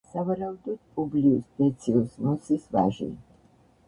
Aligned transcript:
სავარაუდოდ 0.11 0.77
პუბლიუს 0.95 1.51
დეციუს 1.59 2.15
მუსის 2.29 2.65
ვაჟი. 2.77 3.09